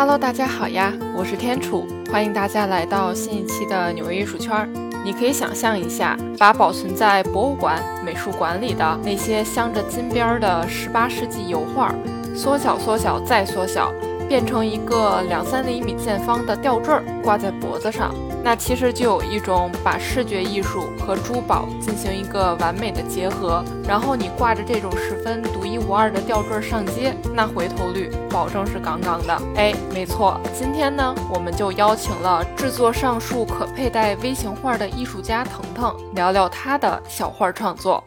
[0.00, 4.66] Hello，大家好呀，我是天楚，欢迎大家来到新一期的纽约艺术圈。
[5.04, 11.94] 你可以想象一下，把保存在博物馆、美术馆里的那些镶着金边的十八世纪油画，
[12.34, 13.92] 缩小、缩小再缩小，
[14.26, 18.14] 变成一个两三厘米见方的吊坠，挂在脖子上。
[18.42, 29.42] 那其实就有一种把视觉艺术和珠宝进行一个完美的结合，然后你挂着这种十分独一无二的吊坠上街，那回头率保证是杠杠的。
[29.56, 38.02] 哎，没错，今天呢，我们就邀请了制作上述可佩戴微型画的艺术家腾腾，聊聊他的小画创作。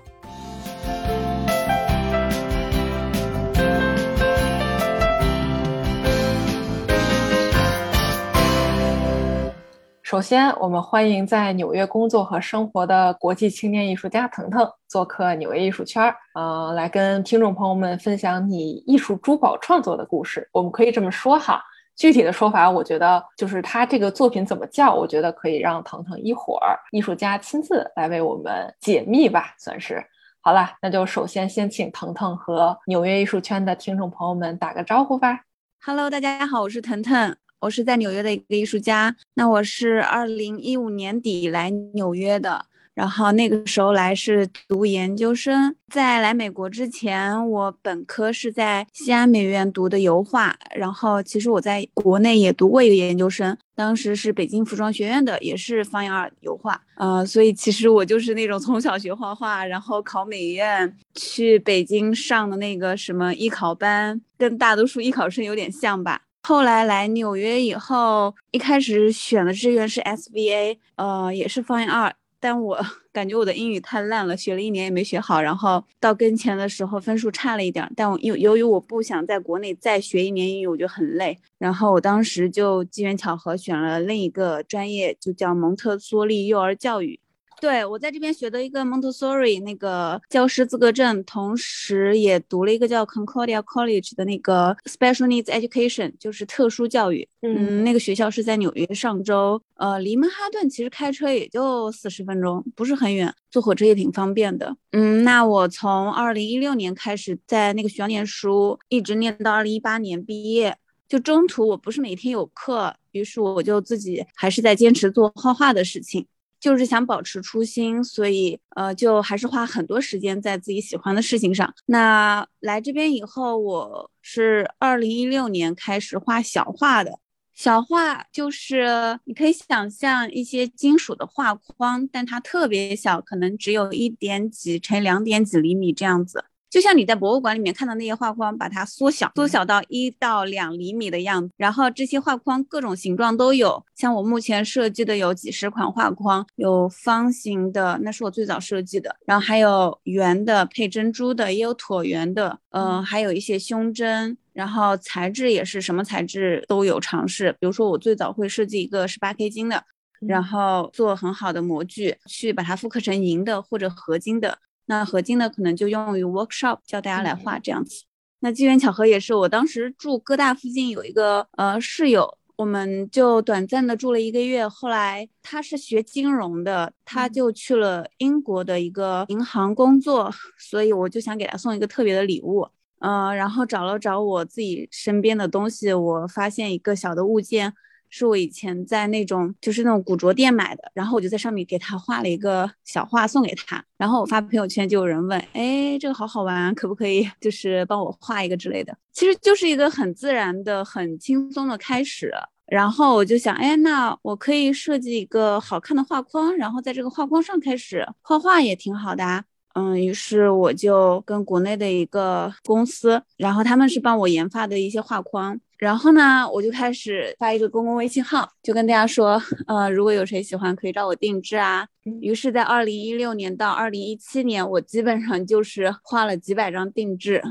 [10.13, 20.47] 首先，我们欢迎在纽约工作和生活的国际青年艺术家腾腾做客纽约艺术圈儿，呃，来跟听众朋友们分享你艺术珠宝创作的故事。
[20.51, 21.59] 我们可以这么说哈，
[21.95, 29.99] 具体的说法，我觉得就是他这个作品怎么叫，我觉得可以让腾腾一会儿艺术家亲自来为我们解密吧，算是。
[30.41, 35.39] 好了，那就首先先请腾腾和纽约艺术圈的听众朋友们打个招呼吧。
[35.83, 37.35] Hello，大家好，我是腾腾。
[37.63, 45.73] 我是在纽约的一个艺术家，那我是二零一五年底来纽约的，然后那个时候来是读研究生。
[45.87, 56.81] 在来美国之前，我本科是在西安美院读的油画，然后其实我在国内也读过一个研究生，当时是北京服装学院的，也是方样二油画。
[56.97, 66.23] 呃，所以其实我就是那种从小学画画，然后考美院，去北京上的那个什么艺考班，跟大多数艺考生有点像吧。
[66.45, 72.77] 后来来纽约以后，一开始选的志愿是 SVA，呃，也是方言二，但我
[73.13, 87.21] 感觉我的英语太烂了，学了一年也没学好，然后到跟前的时候分数差了一点，但我由由于我不想在国内再学一年英语，我觉得很累，然后我当时就机缘巧合选了另一个专业，就叫蒙特梭利幼儿教育。
[87.59, 97.27] 对我在这边学的一个 Montessori 那个教师资格证，同时也读了一个叫 Concordia College 的那个 Special Needs Education，就是特殊教育。
[97.41, 104.75] 嗯，那个学校是在纽约上周，呃，离曼哈顿其实开车也就四十分钟，不是很远，坐火车也挺方便的。
[104.91, 110.75] 嗯，那我从二零一六年开始在那个学校念书，一直念到二零一八年毕业，
[111.07, 116.25] 就中途我不是每天有课，于是我就自己还是在坚持做画画的事情。
[116.63, 121.73] 就是想保持初心，所以呃，就还是花很多时间在自己喜欢的事情上。
[121.87, 127.19] 那来这边以后，我是二零一六年开始画小画的。
[127.53, 128.87] 小画就是
[129.25, 136.45] 你可以想象一些金属的画框，但它特别小，可能只有一点几乘两点几厘米这样子。
[136.73, 141.53] 就像你在博物馆里面看到那些画框，把它缩小，缩小到一到两厘米的样子。
[141.55, 157.51] 然后这些画框各种形状都有，像我目前设计的有几十款画框，有方形的，那是我最早设计的，然后还有圆的配珍珠的，也有椭圆的，嗯，还有一些胸针，然后材质也是什么材质都有尝试。
[157.59, 159.83] 比如说我最早会设计一个十八 K 金的，
[160.27, 164.57] 然后做很好的模具去把它复刻成银的或者合金的。
[164.85, 168.03] 那合金的可能就用于 workshop 教大家来画这样子。
[168.39, 174.67] 那机缘巧合也是，我当时住哥大附近有一个呃室友，我们就短暂的住了一个月。
[174.67, 182.67] 后来他是学金融的，他就去了英国的一个银行工作，所以我就想给他送一个特别的礼物。
[182.99, 187.73] 嗯，然后找了找我自己身边的东西，我发现一个小的物件。
[188.15, 198.95] 是我以前在那种就是那种古着店买的，然后我就在上面给他画了一个小画送给他，然后我发朋友圈就有人问，哎，这个好好玩，可不可以就是帮我画一个之类的？
[199.13, 202.31] 其实就是一个很自然的、很轻松的开始。
[202.67, 209.43] 然后我就想，哎，那我可以设计一个好看的画框，然后在这个画框上开始画画也挺好的啊。
[209.73, 215.59] 嗯，于是我就跟国内的一个公司，然后他们是帮我研发的一些画框。
[215.83, 219.37] 然后呢，我就开始发一个公共微信号，就跟大家说，
[219.67, 221.85] 呃，如果有谁喜欢，可以找我定制啊。
[222.21, 227.43] 于是，在二零一六年到二零一七年，我基本上就是画了几百张定制。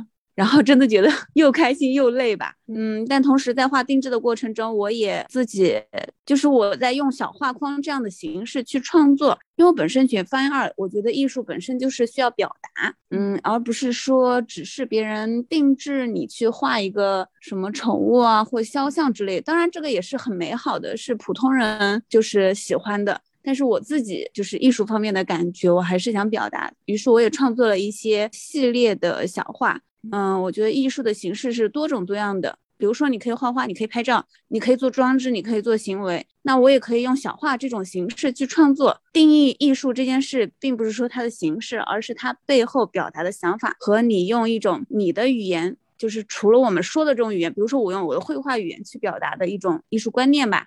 [0.43, 5.81] 然后真的觉得 又开心又累吧，嗯，但同时在画定制的过程中，我也自己
[6.27, 29.81] 就是我在用小画框这样的形式去创作，因为我本身学方二，我觉得艺术本身就是需要表达，嗯，而不是说只是别人定制你去画一个什么宠物啊或肖像之类，当然这个也是很美好的，是普通人就是喜欢的，但是我自己就是艺术方面的感觉，我还是想表达，于是我也创作了一些系列的小画。
[30.11, 32.59] 嗯，我觉得艺术的形式是多种多样的。
[32.77, 36.27] 比如说你可以画画，你可以拍照，你可以做装置，你可以做行为。
[36.43, 39.01] 那我也可以用小画这种形式去创作。
[39.13, 50.67] 定义艺术这件事，并不是说它的形式，而是它背后表达的想法和你用一种你的语言，就是除了我们说的这种语言，比如说我用我的绘画语言去表达的一种艺术观念吧。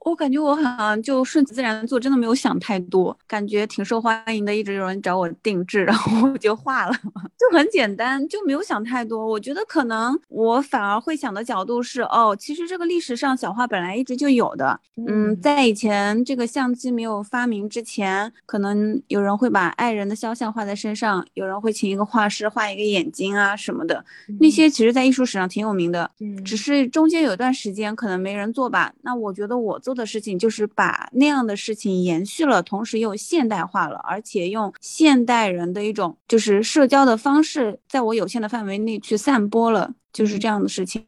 [0.00, 6.92] 我感觉我好像就顺其自然做，真的没有想太多，感觉挺受欢迎的，一直有人找我定制，然后我就画了，
[7.38, 9.26] 就很简单，就没有想太多。
[9.26, 24.02] 我觉得可能我反而会想的角度是，哦，其实这个历史上小画本来一直就有的，嗯，在以前这个相机没有发明之前，可能有人会把爱人的肖像画在身上，有人会请一个画师画一个眼睛啊什么的，
[24.40, 26.10] 那些其实在艺术史上挺有名的，
[26.42, 28.94] 只是中间有一段时间可能没人做吧。
[29.02, 29.89] 那我觉得我做。
[29.90, 41.02] 做的事情就是把那样的事情延续了，同时又现代化了，而且用现代人的一种就是社交的方式，在我有限的范围内去散播了，就是这样的事情。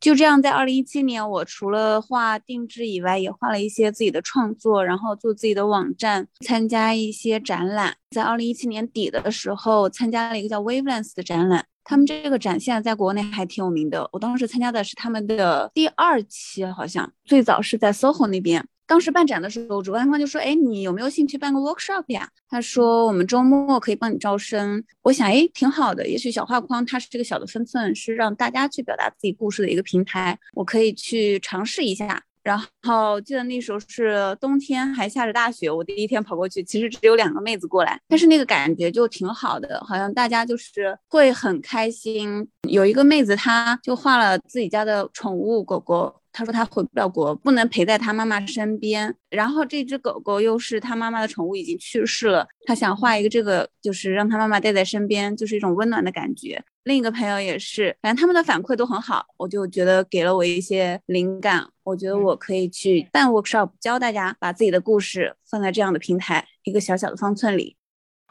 [0.00, 7.96] 就这样，在二零一七年，我除了画定制以外，也画了一些自己的创作，然后做自己的网站，参加一些展览。
[8.14, 11.66] 在二零一七年底的时候，参加了一个叫 Wavelength 的展览。
[11.88, 14.06] 他们这个展现在国内还挺有名的。
[14.12, 18.62] 我当时参加的是他们的第二期，好像最早是在 SOHO 那边。
[18.86, 26.06] 当时办展的时候，主办方就说：“哎，你有没有兴趣办个 workshop 呀？”他说：“我们周末可以帮你招生。”我想：“哎，挺好的。
[26.06, 35.70] 也许小画框它是这个小的分寸，是让大家去表达自己故事的一个平台，我可以去尝试一下。”然后记得那时候是冬天，还下着大雪。
[35.70, 42.48] 我第一天跑过去，其实只有两个妹子过来，但是那个感觉就挺好的，好像大家就是会很开心。
[42.66, 46.14] 有一个妹子，她就画了自己家的宠物狗狗。
[46.38, 49.12] 他说他回不了国，不能陪在他妈妈身边。
[49.28, 52.46] 然后这只狗狗又是他妈妈的宠物，已经去世了。
[52.64, 56.62] 他想画一个这个，就是让他妈妈带在身边，就是一种温暖的感觉。
[56.84, 61.66] 另一个朋友也是，反正他们的反馈都很好，我就觉得给了我一些灵感。
[61.82, 67.76] 我觉得我可以去办 workshop，教大家把自己的故事放在这样的平台，一个小小的方寸里。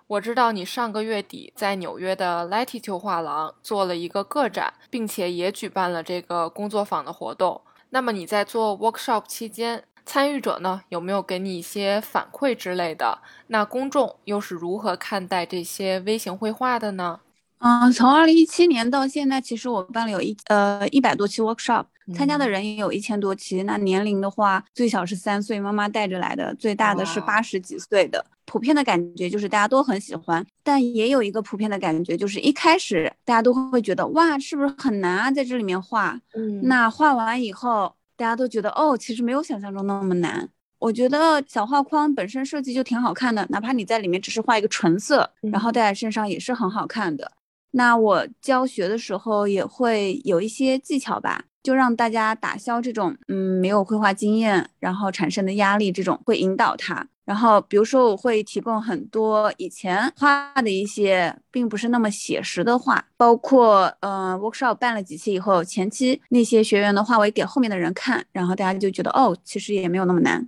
[0.07, 7.61] 我知道你上个月底在纽约的 Latitude 画廊做了一个个展，并且也举办了这个工作坊的活动。
[7.89, 13.19] 那么你在做 workshop 期间，参与者呢有没有给你一些反馈之类的？
[13.47, 17.19] 那公众又是如何看待这些微型绘画的呢？
[17.59, 23.63] 嗯，从二零一七年到现在，其实我办了有一呃一百多期 workshop，参加的人也有一千多期。
[23.63, 28.23] 那年龄的话，最小是三岁，妈妈带着来的；最大的是八十几岁的。
[28.47, 36.19] 普遍的感觉就是大家都很喜欢，但也有一个普遍的感觉，就是一开始大家都会觉得哇，是不是很难啊，在这里面画。
[36.33, 40.49] 嗯，那画完以后，大家都觉得哦，其实没有想象中那么难。
[40.79, 47.31] 我觉得小画框本身设计就挺好看的，哪怕你在里面只是画一个纯色，然后戴在身上也是很好看的。
[47.71, 57.07] 那我教学的时候也会有一些技巧吧，就让大家打消这种嗯没有绘画经验然后产生的压力，这种会引导他。
[57.27, 70.47] 然后，比如说，我会提供很多以前画的一些，并不是那么写实的画，包括，呃，workshop 办了几期以后，前期那些学员的画，我也给后面的人看，然后大家就觉得，哦，其实也没有那么难。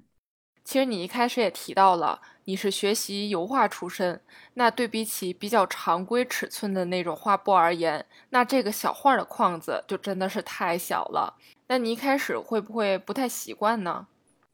[0.64, 4.22] 其实你一开始也提到了，你是学习油画出身，
[4.54, 11.36] 那对比起比较常规尺寸的那种画布而言，那这个小画的框子就真的是太小了。
[11.68, 14.08] 那你一开始会不会不太习惯呢？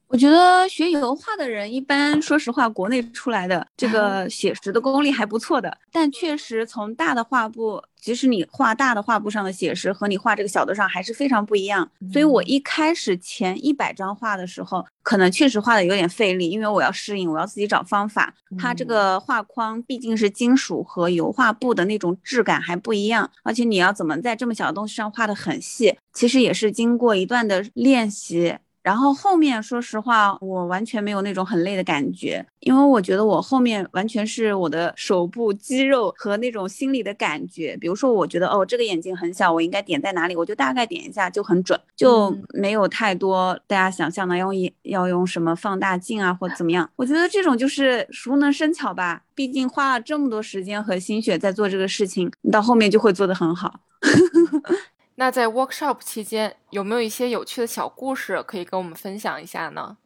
[0.07, 5.77] 我觉得学油画的人一般，说实话，国内出来的这 个写实的功力还不错的。
[5.91, 11.89] 但确实，从大的画布，即使你画大的画布上的写实，和你画这个小的上还是非常不一样。
[12.13, 18.33] 所以我一开始前一百张画的时候，可能确实画的有点费力，因为我要适应，我要自己找方法。
[18.57, 28.57] 它这个画框毕竟是金属和油画布的那种质感还不一样，而且你要怎么在这么小的东西上画的很细，其实也是经过一段的练习。
[28.85, 37.75] 然后后面，说实话，我完全没有那种很累的感觉，因为我觉得我后面完全是我的手部肌肉和那种心理的感觉。
[37.81, 46.87] 比如说，我觉得哦，这个眼睛很小，我应该点在哪里，我就大概点一下就很准，就没有太多大家想象的要用要用什么放大镜啊或怎么样。
[46.95, 53.79] 我觉得这种就是熟能生巧吧，毕竟花了这么多时间和心血在做这个事情，你到后面就会做得很好。
[55.15, 59.97] 那在 workshop 期间，有没有一些有趣的小故事可以跟我们分享一下呢？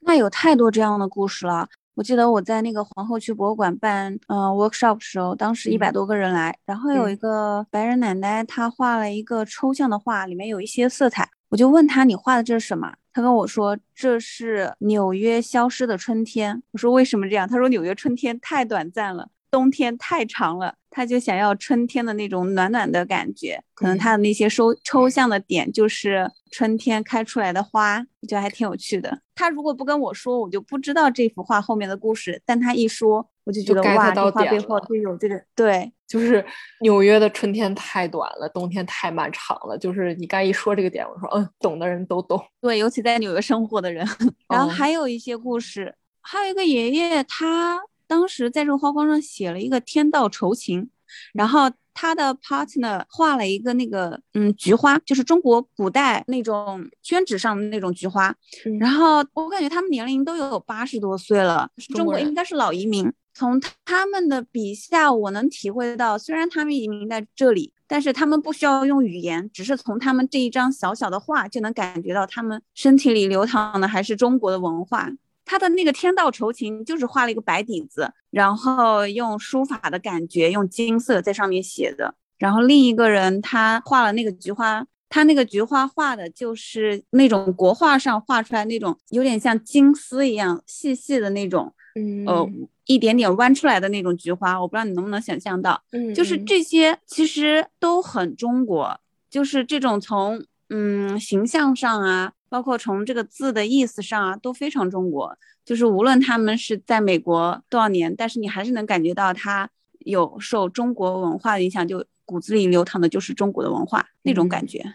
[0.00, 1.68] 那有太多这样的故事了。
[1.94, 11.28] 我记得我在那个皇后区博物馆办嗯 workshop 的时候，当时一百多个人来，然后有一个白人奶奶，她画了一个抽象的画，里面有一些色彩。
[11.48, 23.62] 我就问她：“你画的这是什么？”她跟我说：“这是纽约消失的春天。”我说：“为什么这样？”她说：“纽约春天太短暂了。”冬天太长了，他就想要春天的那种暖暖的感觉。
[23.72, 29.20] 可能他的那些抽抽象的点就是春天开出来的花，我觉得还挺有趣的。
[29.32, 32.42] 他如果不跟我说，我就不知道这幅画后面的故事。
[32.44, 36.44] 但他一说，我就觉得哇，这画背后就有这个对，就是
[36.80, 39.78] 纽约的春天太短了，冬天太漫长了。
[39.78, 42.44] 就是你刚一说这个点，我说嗯，懂的人都懂。
[42.60, 44.04] 对，尤其在纽约生活的人。
[44.52, 47.80] 然后还有一些故事，还有一个爷爷他。
[48.06, 50.88] 当时在这个画框上写了一个“天道酬勤”，
[51.32, 58.34] 然后他的 partner 画了一个那个嗯菊花，就是中国古代那种宣纸上的那种菊花。
[58.80, 63.12] 然后我感觉他们年龄都有八十多岁了，中国应该是老移民。
[63.36, 75.10] 从他们的笔下，我能体会到，虽然他们移民在这里，但是他们不需要用语言，只是从他们这一张小小的画就能感觉到他们身体里流淌的还是中国的文化。
[75.44, 82.14] 他的那个天道酬勤就是画了一个白底子，然后用书法的感觉，用金色在上面写的。
[82.38, 92.50] 然后另一个人他画了那个菊花，他那个菊花画的就是那种国画上画出来那种有点像金丝一样细细的那种，嗯，呃，
[92.86, 94.60] 一点点弯出来的那种菊花。
[94.60, 98.98] 我不知道你能不能想象到，嗯，就是这些其实都很中国，
[99.30, 102.32] 就是这种从嗯形象上啊。
[102.54, 105.36] 包括从这个字的意思上啊，都非常中国。
[105.64, 109.68] 就是无论他们是在美国多少年，但是你还是能感觉到他
[109.98, 114.94] 有受中国文化的影响，就骨子里流淌的就是中国的文化那种感觉。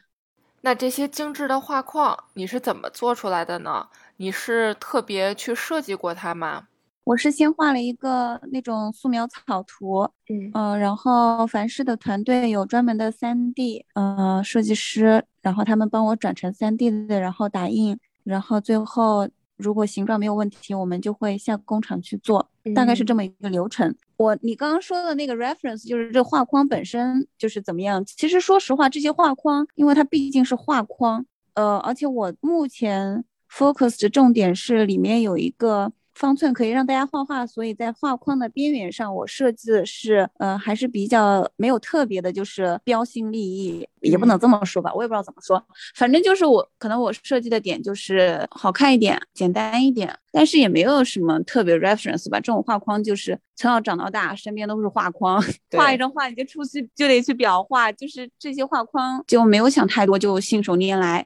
[0.62, 3.90] 那这些精致的画框你是怎么做出来的呢？
[4.16, 6.69] 你是特别去设计过它吗？
[7.10, 23.96] 我是先画了一个那种素描草图，嗯嗯，然后凡世的团队有专门的三 D 呃设计师，然后他们帮我转成三 D 的，然后打印，然后最后如果形状没有问题，我们就会下工厂去做，大概是这么一个流程。
[24.18, 28.06] 我你刚刚说的那个 reference 就是这画框本身就是怎么样？
[28.06, 31.26] 其实说实话，这些画框因为它毕竟是画框，
[31.56, 35.92] 呃，而且我目前 focus 的重点是里面有一个。
[36.20, 52.38] 方寸可以让大家画画，所以在画框的边缘上，我设计的是，呃，还是比较没有特别的，就是标新立异，也不能这么说吧，我也不知道怎么说，反正就是我可能我设计的点就是好看一点，简单一点，但是也没有什么特别 reference 吧。
[52.38, 61.26] 这种画框就是从小长到大，身边都是画框， 画一张画你就出去就得去裱画，就是这些画框就没有想太多，就信手拈来。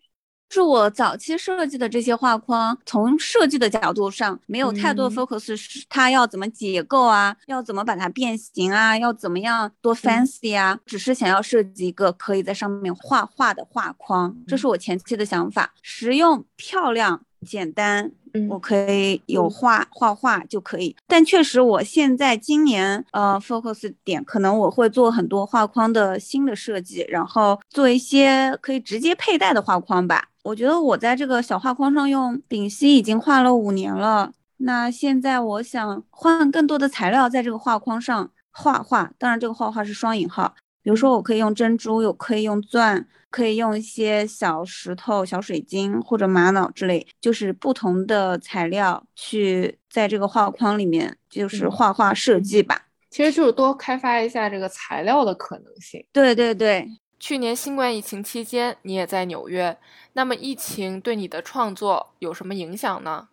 [0.49, 18.11] 是我早期设计的这些画框，从设计的角度上没有太多 focus，是它要怎么解构啊，要怎么把它变形啊，要怎么样多 fancy 啊，只是想要设计一个可以在上面画画的画框，这是我前期的想法，实用、漂亮、简单，
[18.49, 20.95] 我可以有画画画就可以。
[21.07, 30.29] 但确实，我现在今年呃 focus 点可能我会做很多画框的新的设计，然后做一些可以直接佩戴的画框吧。
[30.43, 39.11] 我觉得我在这个小画框上用丙烯已经画了五年了，那现在我想换更多的材料在这个画框上画画。
[39.17, 52.87] 当然，这个画画是双引号，比如说我可以用珍珠，有可以用钻，可以用一些小石头、小水晶或者玛瑙之类，就是不同的材料去在这个画框里面就是画画设计吧。
[53.09, 56.05] 其实就是多开发一下这个材料的可能性。
[56.11, 56.87] 对对对。
[57.19, 59.77] 去年新冠疫情期间，你也在纽约。
[60.11, 63.29] 那么，疫情对你的创作有什么影响呢？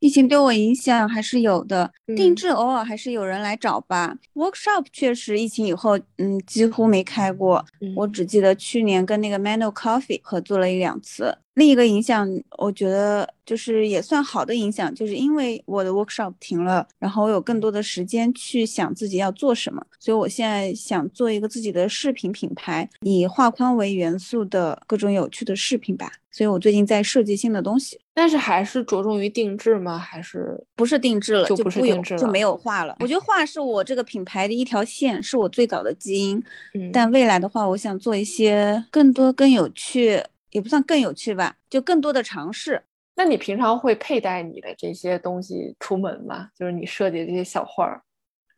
[0.00, 4.16] 疫情对我影响还是有的，定制偶尔还是有人来找吧。
[4.34, 7.64] Workshop 确实疫情以后，嗯，几乎没开过。
[7.96, 11.38] 我只记得去年跟那个 Mano Coffee 合作了一两次。
[11.58, 26.12] 另一个影响，我觉得就是也算好的影响，就是因为我的 workshop 停了，然后我有更多的时间去想自己要做什么，所以我现在想做一个自己的饰品品牌，以画框为元素的各种有趣的饰品吧。
[26.30, 29.98] 所以我最近在设计新的东西，但是还是着重于定制吗？
[29.98, 31.48] 还是不是定制了？
[31.48, 32.94] 就不是定制了，就没有画了。
[33.00, 36.40] 我觉得画是我这个品牌的一条线，是我最早的基因。
[36.74, 40.22] 嗯，但未来的话，我想做一些更多、更有趣。
[40.50, 42.82] 也不算更有趣吧，就更多的尝试。
[43.16, 46.50] 那你平常会佩戴你的这些东西出门吗？
[46.56, 48.00] 就是你设计的这些小画儿。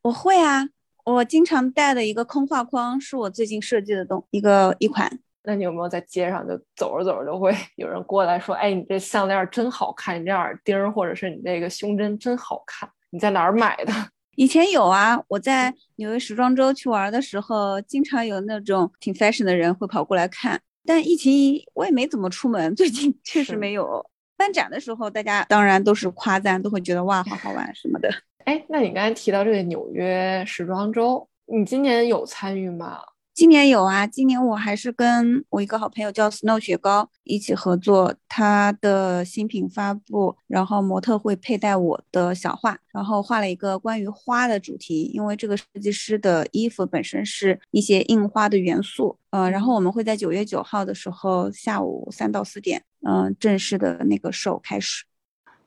[0.03, 0.69] 我会啊，
[1.05, 5.19] 我经常带的一个空画框是我最近设计的东一个一款。
[5.43, 13.93] 那你有没有在街上就走着走着就会有人过来说：“哎，你这项链真好看，你这耳钉或者是你这个胸针真好看，你在哪儿买的？”
[14.37, 20.61] 以前有啊，我在纽约时装周去玩的时候，经常有那种挺 fashion 的人会跑过来看。
[20.87, 24.05] 但疫情我也没怎么出门， 最近确实没有。
[24.37, 28.09] 办展的时候，大家当然都是夸赞，都会觉得哇，好好玩什么的。
[28.47, 33.01] 哎，那你刚才提到这个纽约时装周，你今年有参与吗？
[33.41, 55.07] 今年有啊，今年我还是跟我一个好朋友叫 Snow 雪糕一起合作，他的新品发布，然后模特会佩戴我的小画，然后画了一个关于花的主题，因为这个设计师的衣服本身是一些印花的元素，呃，然后我们会在九月九号的时候下午三到四点，嗯，正式的那个 show 开始。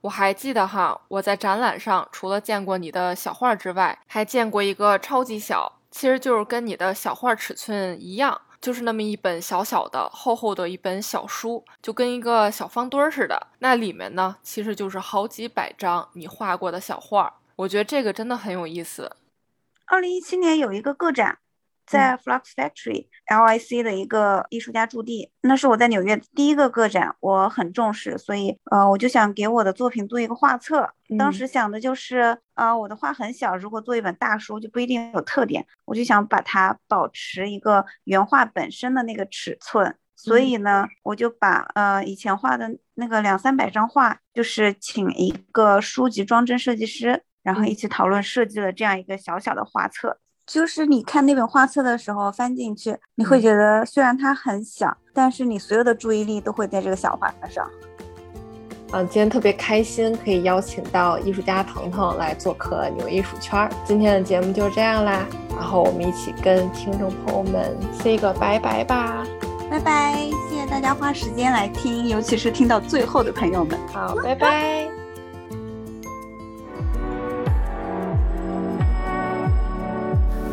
[0.02, 5.80] 我还记得哈，我在展览上除了见过你的小画之外，还见过一个超级小。
[5.96, 13.48] 其实就是跟你的小画尺寸一样，就是那么一本小小的、厚厚的一本小书，就跟一个小方墩似的。
[13.60, 17.32] 那里面呢，其实就是好几百张你画过的小画。
[17.56, 19.16] 我觉得这个真的很有意思。
[19.86, 21.38] 二零一七年有一个个展。
[21.94, 30.90] 在 Flux Factory LIC 的一个艺术家驻地，那是我在纽约第一个个展，我很重视，所以呃，我就想给我的作品做一个画册。
[31.20, 39.96] 当时想的就是，呃，我的画很小，如果做一本大书就不一定有特点，我就想把它保持一个原画本身的那个尺寸。
[40.16, 50.18] 所以呢，我就把呃以前画的那个两三百张画，就是请一个书籍装帧设计师，然后一起讨论设计了这样一个小小的画册。
[50.46, 57.70] 就是你看那本画册的时候，翻进去，你会觉得虽然它很小，但是你所有的注意力都会在这个小画上。
[58.92, 63.68] 嗯，今天特别开心，可以邀请到艺术家腾腾来做客纽艺术圈。
[63.84, 69.26] 今天的节目就这样啦，然后我们一起跟听众朋友们 say 个拜拜吧，
[69.72, 70.30] 拜拜！
[70.48, 74.93] 谢谢大家花时间来听，尤其是听到最后的朋友们，好，拜拜。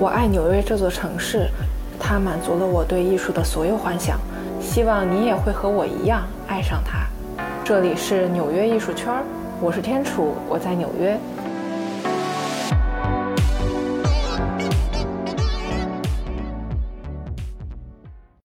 [0.00, 1.47] 我爱纽约这座城市，
[1.99, 4.19] 它满足了我对艺术的所有幻想。
[4.59, 7.00] 希望你也会和我一样爱上它。
[7.62, 9.12] 这里是纽约艺术圈，
[9.61, 11.19] 我是天楚，我在纽约。